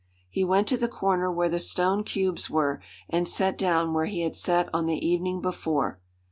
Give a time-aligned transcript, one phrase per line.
[0.31, 4.21] He went to the corner where the stone cubes were, and sat down where he
[4.21, 5.99] had sat on the evening before.